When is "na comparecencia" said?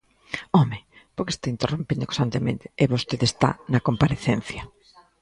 3.71-4.61